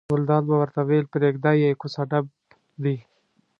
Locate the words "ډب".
2.09-2.25